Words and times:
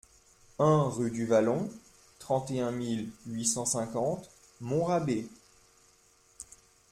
un 0.57 0.89
rUE 0.89 1.11
DU 1.11 1.27
VALLON, 1.27 1.69
trente 2.17 2.49
et 2.49 2.59
un 2.59 2.71
mille 2.71 3.11
huit 3.27 3.45
cent 3.45 3.65
cinquante 3.67 4.31
Montrabé 4.59 5.29